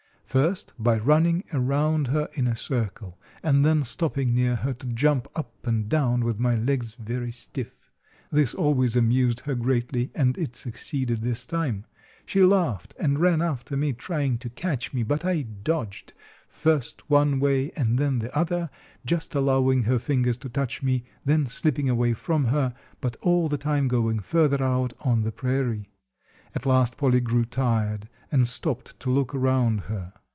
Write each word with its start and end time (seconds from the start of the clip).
First, 0.31 0.71
by 0.79 0.97
running 0.97 1.43
around 1.53 2.07
her 2.07 2.29
in 2.35 2.47
a 2.47 2.55
circle, 2.55 3.19
and 3.43 3.65
then 3.65 3.83
stopping 3.83 4.33
near 4.33 4.55
her 4.55 4.71
to 4.75 4.85
jump 4.87 5.27
up 5.35 5.67
and 5.67 5.89
down 5.89 6.23
with 6.23 6.39
my 6.39 6.55
legs 6.55 6.95
very 6.95 7.33
stiff. 7.33 7.91
This 8.29 8.53
always 8.53 8.95
amused 8.95 9.41
her 9.41 9.55
greatly, 9.55 10.09
and 10.15 10.37
it 10.37 10.55
succeeded 10.55 11.19
this 11.21 11.45
time. 11.45 11.85
She 12.25 12.41
laughed 12.43 12.95
and 12.97 13.19
ran 13.19 13.41
after 13.41 13.75
me, 13.75 13.91
trying 13.91 14.37
to 14.37 14.49
catch 14.49 14.93
me, 14.93 15.03
but 15.03 15.25
I 15.25 15.41
dodged 15.41 16.13
first 16.47 17.09
one 17.09 17.41
way 17.41 17.71
and 17.71 17.99
then 17.99 18.19
the 18.19 18.33
other, 18.33 18.69
just 19.05 19.35
allowing 19.35 19.83
her 19.83 19.99
fingers 19.99 20.37
to 20.37 20.47
touch 20.49 20.81
me, 20.81 21.03
then 21.25 21.45
slipping 21.45 21.89
away 21.89 22.13
from 22.13 22.45
her, 22.45 22.73
but 23.01 23.17
all 23.17 23.49
the 23.49 23.57
time 23.57 23.89
going 23.89 24.19
further 24.21 24.63
out 24.63 24.93
on 25.01 25.23
the 25.23 25.33
prairie. 25.33 25.89
At 26.55 26.65
last 26.65 26.95
Polly 26.95 27.19
grew 27.19 27.43
tired 27.43 28.07
and 28.31 28.47
stopped 28.47 28.97
to 29.01 29.09
look 29.11 29.35
around 29.35 29.81
her. 29.81 30.13